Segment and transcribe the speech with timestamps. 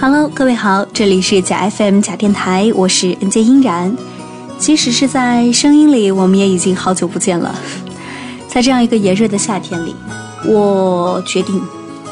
[0.00, 3.94] Hello，各位好，这里是假 FM 假电台，我是 NJ 音然。
[4.56, 7.54] 即使是在声音里，我们也已经好久不见了。
[8.48, 9.94] 在这样一个炎热的夏天里，
[10.46, 11.60] 我决定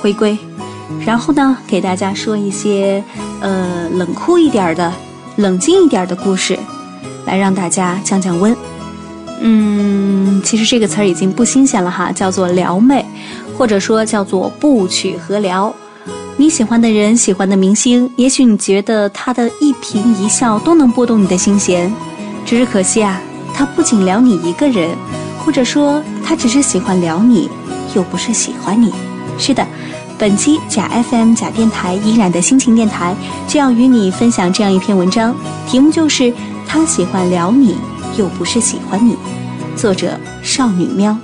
[0.03, 0.37] 回归，
[1.07, 3.03] 然后呢，给大家说一些
[3.41, 4.93] 呃冷酷一点的、
[5.37, 6.59] 冷静一点的故事，
[7.25, 8.55] 来让大家降降温。
[9.41, 13.07] 嗯，其实这个词儿已经不新鲜了哈，叫做撩妹，
[13.57, 15.75] 或者说叫做不娶和撩。
[16.41, 21.93] 你喜欢的人，喜欢的明星，也许你觉得他的一颦一笑都能拨动你的心弦，
[22.47, 23.21] 只是可惜啊，
[23.53, 24.89] 他不仅撩你一个人，
[25.45, 27.51] 或者说他只是喜欢撩你，
[27.97, 28.95] 又不是喜欢你。
[29.37, 29.67] 是的，
[30.17, 33.17] 本期假 FM 假电台依然的心情电台
[33.49, 35.35] 就要与你分享这样一篇文章，
[35.67, 36.33] 题目就是
[36.69, 37.77] 他喜欢撩你，
[38.17, 39.17] 又不是喜欢你。
[39.75, 41.19] 作者少女喵。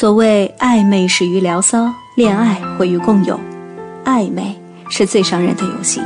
[0.00, 3.38] 所谓暧昧始于聊骚，恋爱毁于共有。
[4.02, 6.00] 暧昧是最伤人的游戏，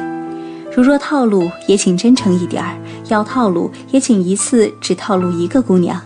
[0.75, 2.75] 如若套路，也请真诚一点儿；
[3.09, 6.03] 要套路，也请一次只套路一个姑娘。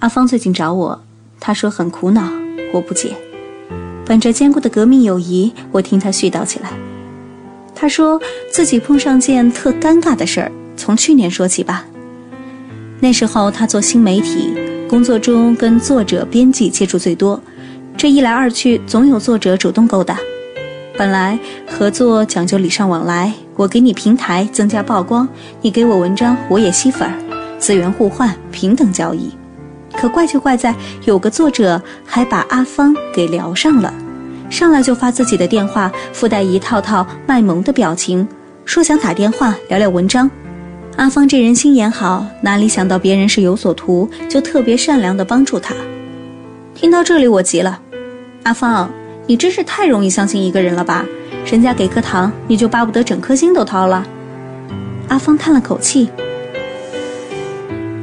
[0.00, 1.02] 阿芳最近找我，
[1.40, 2.30] 她说很苦恼，
[2.74, 3.16] 我不解。
[4.04, 6.72] 本着坚固的革命友谊，我听她絮叨起来。
[7.74, 8.20] 她说
[8.52, 11.86] 自己碰上件特尴尬的事儿，从去年说起吧。
[13.00, 14.52] 那时候她做新媒体。
[14.94, 17.42] 工作中跟作者、编辑接触最多，
[17.96, 20.16] 这一来二去，总有作者主动勾搭。
[20.96, 21.36] 本来
[21.68, 25.28] 合作讲究礼尚往来，我给你平台增加曝光，
[25.60, 27.10] 你给我文章我也吸粉，
[27.58, 29.32] 资源互换，平等交易。
[29.94, 30.72] 可怪就怪在
[31.06, 33.92] 有个作者还把阿芳给聊上了，
[34.48, 38.28] 上来就发自己的电话，附带一套套卖萌的表情，
[38.64, 40.30] 说想打电话聊聊文章。
[40.96, 45.74] 阿芳这人心眼好，哪里想到别人是有所图，就特别善良的帮助他。
[46.72, 47.80] 听到这里，我急了
[48.44, 48.88] ：“阿芳，
[49.26, 51.04] 你真是太容易相信一个人了吧？
[51.44, 54.06] 人家给颗糖，你就巴不得整颗心都掏了？”
[55.08, 56.08] 阿芳叹了口气：“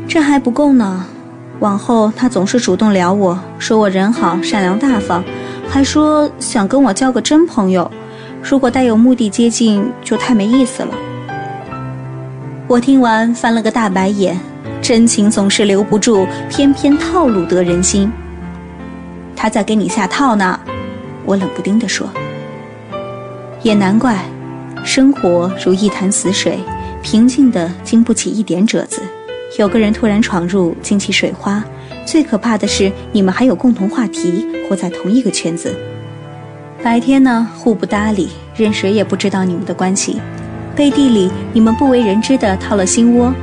[0.05, 1.05] 这还不够呢，
[1.59, 5.23] 往后他总是主动撩我，说我人好、善良、大方，
[5.69, 7.89] 还说想跟我交个真朋友。
[8.43, 10.93] 如果带有目的接近，就太没意思了。”
[12.71, 14.39] 我听完翻了个大白眼，
[14.81, 18.09] 真情总是留不住，偏偏套路得人心。
[19.35, 20.57] 他在给你下套呢，
[21.25, 22.07] 我冷不丁地说。
[23.61, 24.23] 也难怪，
[24.85, 26.59] 生活如一潭死水，
[27.03, 29.01] 平静的经不起一点褶子。
[29.59, 31.61] 有个人突然闯入，惊起水花。
[32.05, 35.75] 最可怕的是，你们还有共同话题，活在同一个圈子。
[36.81, 40.21] 白天呢，互不搭理，任谁也不知道你们的关系。
[40.75, 43.33] 背地里，你们不为人知的掏了心窝。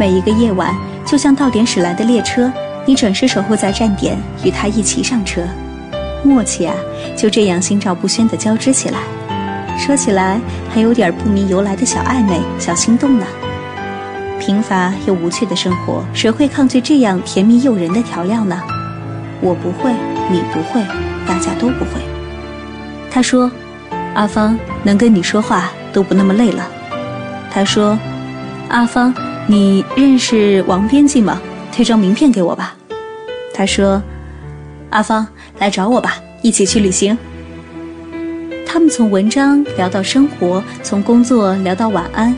[0.00, 0.74] 每一个夜晚，
[1.04, 2.50] 就像到点驶来的列车，
[2.86, 5.42] 你准时守候在站点，与他一起上车。
[6.24, 6.74] 默契啊，
[7.16, 8.98] 就这样心照不宣地交织起来。
[9.78, 10.40] 说起来，
[10.72, 13.26] 还有点不明由来的小暧昧、小心动呢。
[14.40, 18.60] 贫乏又无趣的生活，谁会抗拒这样甜蜜诱人的调料呢？
[19.40, 19.92] 我不会，
[20.30, 20.80] 你不会，
[21.26, 22.00] 大家都不会。
[23.10, 23.50] 他说
[24.14, 26.66] ：“阿芳，能跟你说话。”都不那么累了，
[27.50, 27.98] 他说
[28.68, 29.14] ：“阿芳，
[29.46, 31.40] 你认识王编辑吗？
[31.70, 32.74] 推张名片给我吧。”
[33.54, 34.02] 他说
[34.90, 35.26] ：“阿芳，
[35.58, 37.16] 来找我吧，一起去旅行。”
[38.66, 42.34] 他们从文章聊到生活，从工作聊到晚安。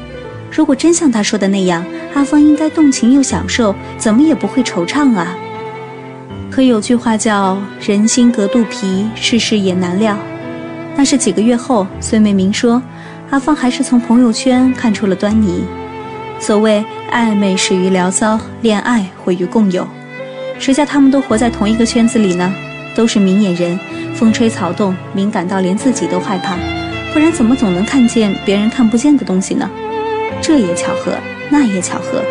[0.50, 1.84] 如果真像他说的那样，
[2.14, 5.36] 阿芳应该动情又享受，怎么也不会惆怅啊。
[6.50, 10.16] 可有句话叫“人心隔肚皮，世事也难料”。
[10.96, 12.82] 那是几个月后，孙美明说。
[13.34, 15.64] 阿芳还是从朋友圈看出了端倪。
[16.38, 19.84] 所谓暧昧始于聊骚，恋爱毁于共有。
[20.60, 22.54] 谁叫他们都活在同一个圈子里呢？
[22.94, 23.76] 都是明眼人，
[24.14, 26.56] 风吹草动敏感到连自己都害怕，
[27.12, 29.68] 不然怎么总能看见别人看不见的东西呢？
[30.40, 31.14] 这也巧合，
[31.50, 32.22] 那也巧合，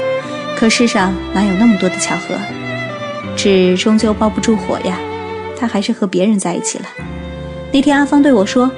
[0.58, 2.36] 可世上哪有那么多的巧合？
[3.36, 4.98] 纸终究包不住火呀，
[5.60, 6.86] 他还是和别人在一起了。
[7.74, 8.72] 那天阿芳对我说。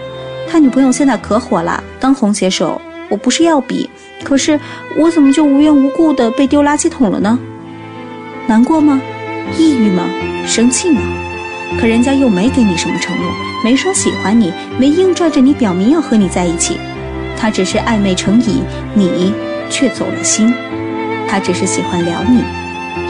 [0.56, 2.80] 他女朋友现在可火了，当红写手。
[3.10, 3.90] 我不是要比，
[4.24, 4.58] 可是
[4.96, 7.38] 我怎么就无缘无故的被丢垃圾桶了呢？
[8.48, 9.02] 难过吗？
[9.58, 10.06] 抑郁吗？
[10.48, 11.02] 生气吗？
[11.78, 13.30] 可人家又没给你什么承诺，
[13.66, 16.78] 没说喜欢你，没硬拽着你表明要和你在一起。
[17.38, 18.64] 他只是暧昧成瘾，
[18.94, 19.34] 你
[19.70, 20.54] 却走了心。
[21.28, 22.42] 他只是喜欢聊你，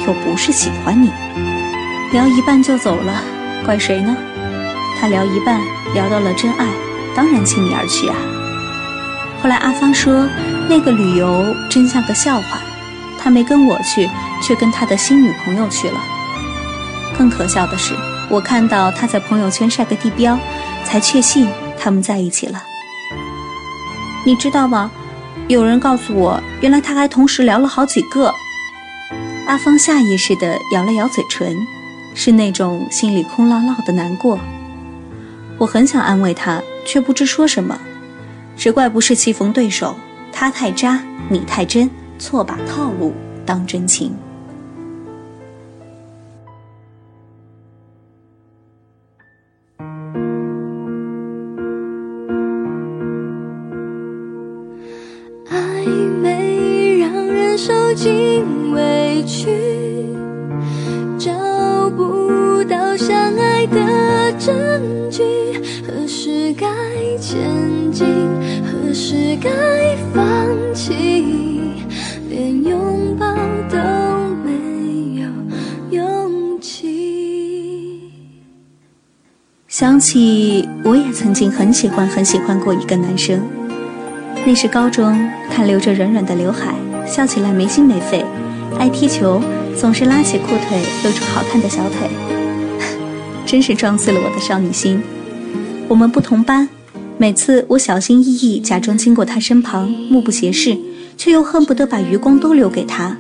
[0.07, 1.11] 又不是喜欢你。
[2.11, 3.21] 聊一半就走了，
[3.63, 4.17] 怪谁呢？
[4.99, 5.61] 他聊一半，
[5.93, 6.65] 聊到了真爱。
[7.15, 8.15] 当然，弃你而去啊！
[9.41, 10.27] 后来阿芳说，
[10.67, 12.59] 那个旅游真像个笑话，
[13.17, 14.09] 他没跟我去，
[14.41, 15.99] 却跟他的新女朋友去了。
[17.17, 17.93] 更可笑的是，
[18.29, 20.37] 我看到他在朋友圈晒个地标，
[20.83, 21.47] 才确信
[21.79, 22.61] 他们在一起了。
[24.25, 24.91] 你知道吗？
[25.47, 28.33] 有人告诉我，原来他还同时聊了好几个。
[29.47, 31.55] 阿芳下意识地咬了咬嘴唇，
[32.15, 34.39] 是那种心里空落落的难过。
[35.59, 37.77] 我很想安慰他，却不知说什么。
[38.55, 39.97] 只怪不是棋逢对手，
[40.31, 43.13] 他太渣，你太真，错把套路
[43.45, 44.15] 当真情。
[70.15, 70.93] 放弃？
[72.29, 73.35] 连拥抱
[73.69, 73.77] 都
[74.45, 75.27] 没有
[75.91, 78.09] 勇气。
[79.67, 83.41] 想起我也曾经很喜欢很喜欢过一个男生，
[84.45, 86.73] 那是高中，他留着软软的刘海，
[87.05, 88.23] 笑起来没心没肺，
[88.79, 89.41] 爱踢球，
[89.75, 92.09] 总是拉起裤腿露出好看的小腿，
[93.45, 95.03] 真是撞碎了我的少女心。
[95.89, 96.69] 我们不同班，
[97.17, 100.77] 每次我小心翼翼假装经过他身旁，目不斜视，
[101.17, 103.17] 却又恨不得把余光都留给他，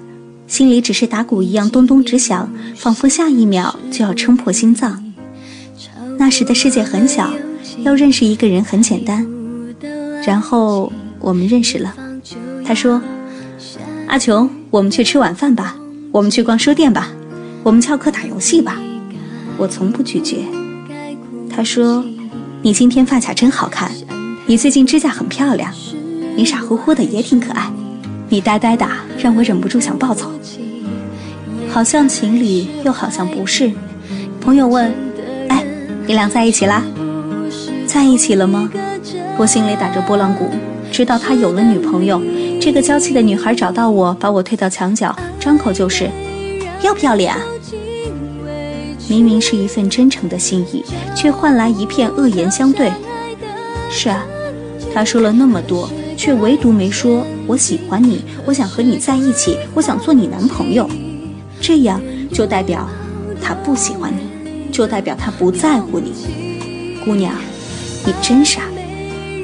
[0.47, 5.01] 心里只是打鼓一样咚咚直响，仿佛下一秒就要撑破心脏。
[6.19, 7.31] 那时的世界很小，
[7.83, 9.25] 要认识一个人很简单。
[10.25, 11.95] 然后我们认识了。
[12.65, 13.01] 他说
[14.07, 15.73] ：“阿琼，我们去吃晚饭吧，
[16.11, 17.09] 我们去逛书店吧，
[17.63, 18.81] 我们翘课打游戏吧。”
[19.57, 20.39] 我从不拒绝。
[21.49, 22.03] 他说。
[22.65, 23.91] 你今天发卡真好看，
[24.47, 25.71] 你最近指甲很漂亮，
[26.35, 27.71] 你傻乎乎的也挺可爱，
[28.27, 28.83] 你呆呆的
[29.19, 30.31] 让我忍不住想暴走。
[31.69, 33.71] 好像情侣，又好像不是。
[34.41, 34.91] 朋友问
[35.47, 35.63] ：“哎，
[36.07, 36.83] 你俩在一起啦？
[37.85, 38.67] 在一起了吗？”
[39.37, 40.49] 我心里打着波浪鼓，
[40.91, 42.19] 知道他有了女朋友。
[42.59, 46.09] 这个娇气的女孩找到我，把我推到墙角，张口就是
[46.81, 47.31] ：“要不要脸？”
[49.07, 50.83] 明明是一份真诚的心意，
[51.15, 52.91] 却换来一片恶言相对。
[53.89, 54.25] 是啊，
[54.93, 60.89] 他说了那么多，却唯独没说我喜欢你，我想和你在一起，我想做你男朋友。
[61.61, 62.87] 这样就代表
[63.41, 66.13] 他不喜欢你，就代表他不在乎你。
[67.05, 67.33] 姑娘，
[68.05, 68.61] 你真傻。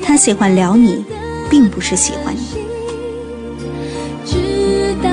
[0.04, 1.06] 他喜欢撩你，
[1.50, 2.42] 并不是喜欢你。
[4.26, 5.10] 直到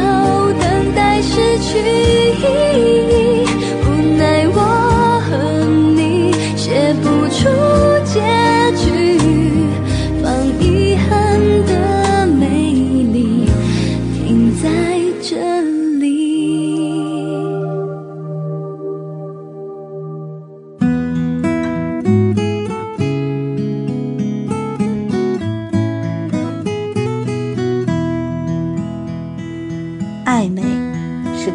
[0.59, 3.58] 等待失去意义。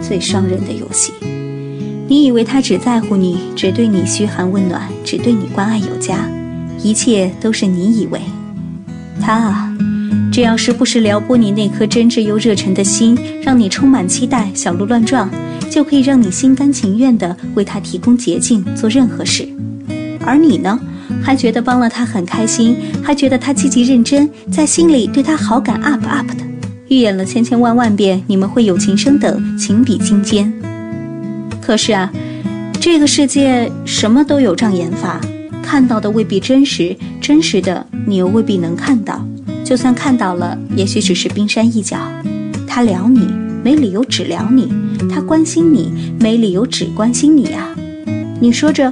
[0.07, 1.13] 最伤人的游戏。
[2.07, 6.29] 你以为他只在乎你，只对你嘘寒问暖，只对你关爱有加，
[6.83, 8.19] 一切都是你以为。
[9.21, 9.77] 他啊，
[10.31, 15.29] 只要时不时撩拨你那颗真挚又热忱的心，让你充满期待，小鹿乱撞，
[15.71, 19.47] 就可以让你心甘情愿地为他提供捷径，做任何事。
[20.25, 20.77] 而你呢，
[21.21, 26.43] 还觉得帮了他很开心，还觉得他积极认真，在心里对他好感 up up 的，
[26.89, 30.53] 预演了千千万万遍你们会有情生等，情比金坚。
[31.61, 32.11] 可是啊，
[32.79, 35.19] 这个世界什么都有障眼法，
[35.63, 39.25] 看到的未必真实，真实的你又未必能看到。
[39.63, 41.97] 就算看到了，也许只是冰山一角。
[42.67, 43.27] 他撩你，
[43.63, 44.67] 没理由只撩你；
[45.09, 47.73] 他关心你，没理由只关心你啊。
[48.41, 48.91] 你说着，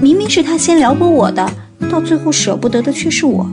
[0.00, 1.52] 明明是他先撩拨我的，
[1.90, 3.50] 到最后舍不得的却是我。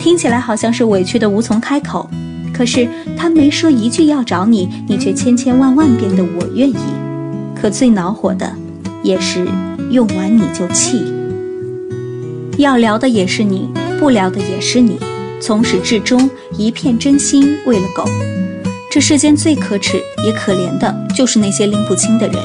[0.00, 2.10] 听起来好像是委屈的无从开口，
[2.56, 6.76] 可是他没说一句要找你，你却千千万万遍的我愿意。
[7.60, 8.54] 可最恼火的，
[9.02, 9.44] 也是
[9.90, 11.02] 用完你就气。
[12.56, 13.68] 要聊的也是你，
[13.98, 14.98] 不聊的也是你，
[15.40, 18.04] 从始至终一片真心为了狗。
[18.90, 22.36] 这世间最可耻也可怜的，就是那些拎不清的人。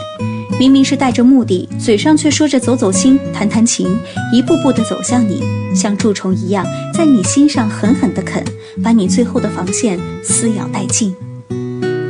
[0.60, 3.98] 明明是带着目的，嘴上却说着走走心、谈谈情，
[4.34, 5.42] 一步步的走向你，
[5.74, 8.44] 像蛀虫一样在你心上狠狠的啃，
[8.84, 11.16] 把你最后的防线撕咬殆尽。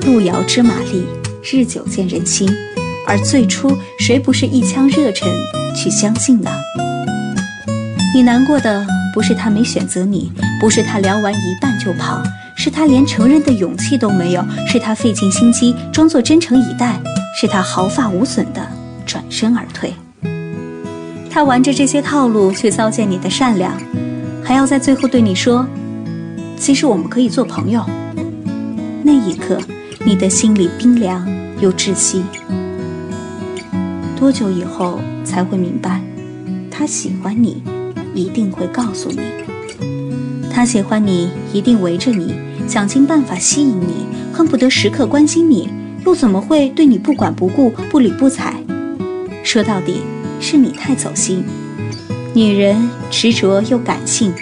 [0.04, 1.06] 路遥知马力，
[1.44, 2.50] 日久见人心。
[3.06, 5.32] 而最初，谁不是一腔热忱
[5.76, 6.50] 去相信呢？
[8.16, 12.24] 你难过的不是他没选择你，不是他聊完一半就跑，
[12.56, 17.00] 是他连承认的勇气都没有，是他费尽心机装作真诚以待，
[17.42, 18.68] 是他毫发无损的
[19.06, 19.94] 转身而退。
[21.30, 23.72] 他玩着这些套路去糟践你的善良，
[24.44, 25.66] 还要在最后对你说
[26.60, 27.82] ：“其实我们可以做朋友。”
[29.04, 29.58] 那一刻，
[30.04, 31.26] 你的心里冰凉
[31.62, 32.26] 又窒息。
[34.18, 36.02] 多久以后才会明白，
[36.70, 37.64] 他喜欢你，
[38.14, 39.22] 一定会告诉你。
[40.52, 42.36] 他喜欢你，一定围着你，
[42.68, 45.70] 想尽办法吸引你，恨不得时刻关心你，
[46.10, 48.56] 又怎么会对你不管不顾、不理不睬？
[49.44, 50.02] 说到底，
[50.40, 51.44] 是你太走心。
[52.34, 54.34] 女人执着又感性，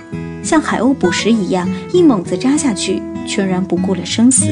[0.41, 4.45] 像海鸥捕食一样，一猛子扎下去，全然不顾了生死。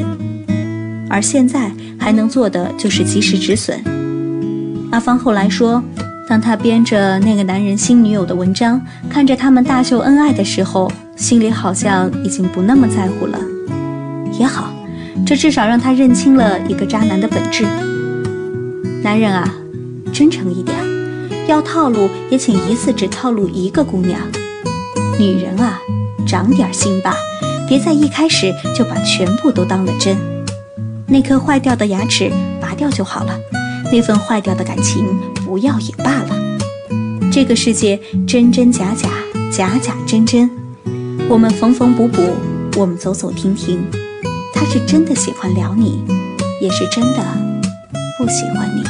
[1.10, 3.81] 而现在还能做的就是及时止损。
[4.91, 5.81] 阿芳后来说，
[6.27, 13.39] 当他编着那个男人新女友的文章，看着他们大秀恩爱的时候，心里好像已经不那么在乎了。
[14.38, 14.75] 也好，
[15.24, 17.63] 这至少让他认清了一个渣男的本质。
[19.03, 19.53] 男人啊，
[20.12, 20.75] 真诚一点，
[21.48, 24.19] 要套路也请一次只套路一个姑娘。
[25.19, 25.79] 女人啊，
[26.27, 27.15] 长点心吧，
[27.67, 30.17] 别在一开始就把全部都当了真。
[31.07, 33.39] 那颗坏掉的牙齿拔掉就好了。
[33.91, 35.05] 那份坏掉的感情，
[35.45, 36.36] 不要也罢了。
[37.31, 39.10] 这个世界真真假假，
[39.51, 40.50] 假假真真。
[41.29, 42.22] 我们缝缝补补，
[42.77, 43.86] 我们走走停停。
[44.55, 46.01] 他是真的喜欢聊你，
[46.62, 47.24] 也是真的
[48.17, 48.81] 不喜欢你。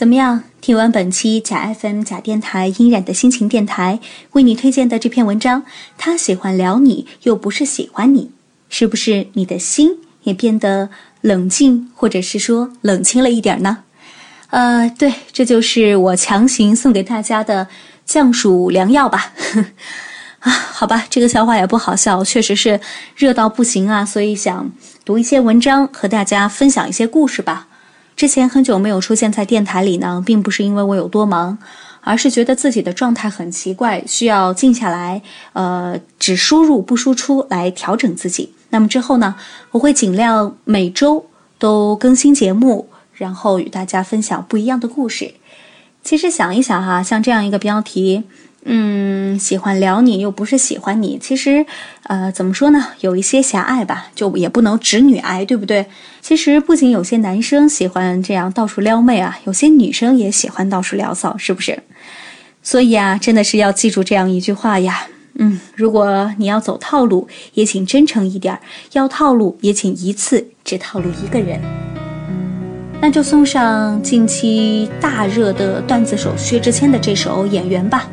[0.00, 0.44] 怎么样？
[0.62, 4.00] 听完本期假 FM 假电台阴染的心情电台
[4.32, 5.62] 为你推荐的这篇文章，
[5.98, 8.30] 他喜欢聊你，又不是喜欢你，
[8.70, 10.88] 是不是你的心也变得
[11.20, 13.84] 冷静，或者是说冷清了一点呢？
[14.48, 17.68] 呃，对，这就是我强行送给大家的
[18.06, 19.34] 降暑良药吧。
[20.40, 22.80] 啊，好吧，这个笑话也不好笑，确实是
[23.14, 24.72] 热到不行啊，所以想
[25.04, 27.66] 读一些文章和大家分享一些故事吧。
[28.20, 31.56] 之前很久没有出现在电台里呢，并不是因为我有多忙，
[32.02, 35.22] 而是觉得自己的状态很奇怪，需要静下来，
[35.54, 38.52] 呃，只输入不输出来调整自己。
[38.68, 39.36] 那么之后呢，
[39.70, 41.24] 我会尽量每周
[41.58, 45.32] 都更新节目，然后与大家分享不一样的故事。
[46.04, 48.24] 其实想一想哈，像这样一个标题。
[48.64, 51.64] 嗯，喜欢聊你又不是喜欢你，其实，
[52.02, 55.86] 呃，怎么说呢，有一些狭隘吧，就也不能直女癌，对不对？
[56.20, 61.82] 其实不仅有些男生喜欢这样到处撩妹啊，有些女生也喜欢到处聊骚，是不是？
[62.62, 65.06] 所以啊，真的是要记住这样一句话呀，
[65.38, 68.54] 嗯，如果你要走套路，也请真诚一点；
[68.92, 71.58] 要套路，也请一次只套路一个人。
[73.00, 78.06] 那就送上近期大热的段子手薛之谦的这首《演员》吧。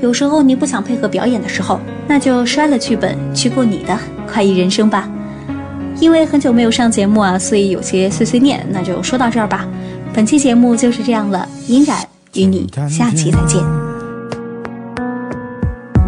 [0.00, 1.78] 有时候你不想配合表演的时候，
[2.08, 5.08] 那就摔了剧本，去过你的快意人生吧。
[6.00, 9.66] 因为很久没有上节目啊，所以有些碎碎念，那就说到这儿吧。
[10.14, 11.98] 本期节目就是这样了，音染
[12.32, 13.62] 与你下期再见。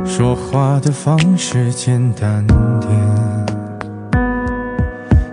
[0.06, 2.46] 说话的方式简单
[2.80, 3.21] 点。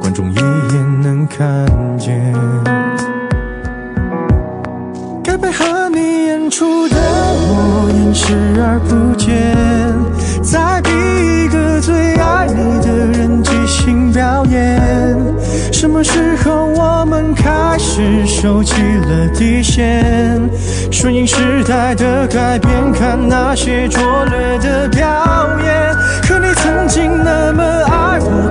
[0.00, 1.66] 观众一眼能看
[1.98, 2.32] 见。
[5.22, 9.54] 该配合你演出的我演视而不见，
[10.42, 10.90] 再逼
[11.44, 15.16] 一个最爱你的人即兴表演。
[15.72, 20.40] 什么时候我们开始收起了底线？
[20.90, 25.04] 顺应时代的改变，看那些拙劣的表
[25.62, 25.94] 演。
[26.22, 28.50] 可你曾经那么爱我，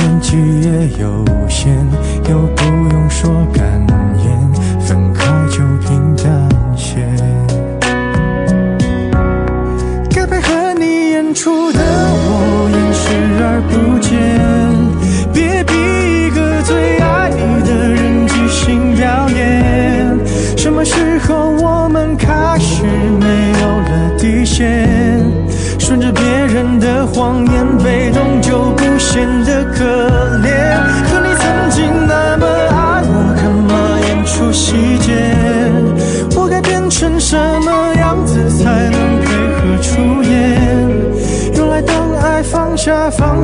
[0.21, 1.75] 演技也有限，
[2.29, 3.65] 又不用说感
[4.23, 6.47] 言，分开就平淡
[6.77, 7.03] 些。
[10.11, 11.79] 该配合你演出的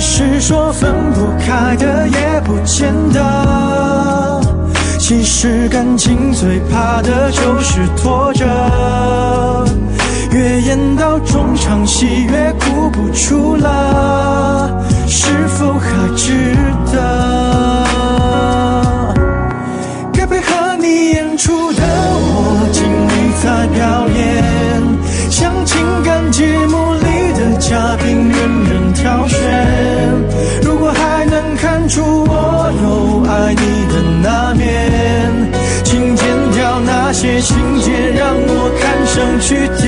[0.00, 4.40] 是说分不开的也不见得。
[4.98, 8.46] 其实感情最怕的就是拖着，
[10.32, 16.56] 越演到中场戏越哭不出了，是否还值
[16.92, 16.98] 得？
[20.12, 24.82] 该配合你演出的我尽力在表演，
[25.28, 26.94] 像情感节目
[27.70, 29.38] 嘉宾任人挑选。
[30.64, 34.66] 如果还能看出我有爱你的那面，
[35.84, 39.86] 请剪掉那些情节，让我看上去体